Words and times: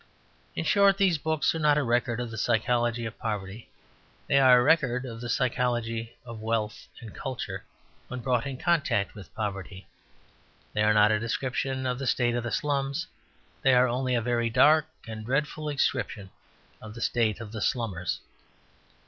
In 0.55 0.65
short, 0.65 0.97
these 0.97 1.19
books 1.19 1.53
are 1.53 1.59
not 1.59 1.77
a 1.77 1.83
record 1.83 2.19
of 2.19 2.31
the 2.31 2.37
psychology 2.39 3.05
of 3.05 3.19
poverty. 3.19 3.69
They 4.25 4.39
are 4.39 4.57
a 4.59 4.63
record 4.63 5.05
of 5.05 5.21
the 5.21 5.29
psychology 5.29 6.15
of 6.25 6.41
wealth 6.41 6.87
and 7.01 7.13
culture 7.13 7.63
when 8.07 8.19
brought 8.19 8.47
in 8.47 8.57
contact 8.57 9.13
with 9.13 9.31
poverty. 9.35 9.85
They 10.73 10.81
are 10.81 10.95
not 10.95 11.11
a 11.11 11.19
description 11.19 11.85
of 11.85 11.99
the 11.99 12.07
state 12.07 12.33
of 12.33 12.43
the 12.43 12.51
slums. 12.51 13.05
They 13.61 13.75
are 13.75 13.87
only 13.87 14.15
a 14.15 14.21
very 14.21 14.49
dark 14.49 14.87
and 15.05 15.23
dreadful 15.23 15.69
description 15.71 16.31
of 16.81 16.95
the 16.95 17.01
state 17.01 17.39
of 17.39 17.51
the 17.51 17.61
slummers. 17.61 18.21